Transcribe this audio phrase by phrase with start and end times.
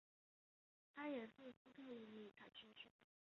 [0.95, 3.13] 他也是斯特鲁米察区的区长。